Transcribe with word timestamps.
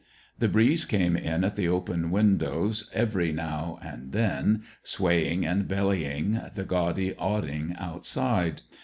The 0.39 0.47
breeze 0.47 0.83
came 0.85 1.15
in 1.15 1.43
at 1.43 1.55
the 1.55 1.67
open 1.67 2.09
windows 2.09 2.89
every 2.91 3.31
now 3.31 3.77
and 3.83 4.11
then, 4.13 4.63
swaying 4.81 5.45
and 5.45 5.67
bellying 5.67 6.41
the 6.55 6.63
gaudy 6.65 7.13
awning 7.17 7.75
outside. 7.77 8.63